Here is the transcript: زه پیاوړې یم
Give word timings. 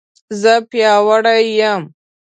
زه 0.41 0.53
پیاوړې 0.69 1.37
یم 1.59 1.83